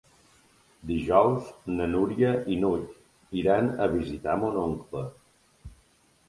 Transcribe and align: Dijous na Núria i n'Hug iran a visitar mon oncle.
Dijous 0.91 1.51
na 1.75 1.87
Núria 1.91 2.31
i 2.55 2.57
n'Hug 2.63 3.37
iran 3.43 3.69
a 3.87 3.89
visitar 3.97 4.35
mon 4.45 4.59
oncle. 4.65 5.05